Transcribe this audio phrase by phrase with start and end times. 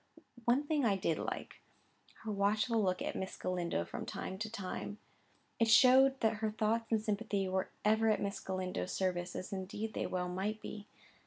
[0.45, 4.97] One thing I did like—her watchful look at Miss Galindo from time to time:
[5.59, 9.93] it showed that her thoughts and sympathy were ever at Miss Galindo's service, as indeed
[9.93, 10.87] they well might be.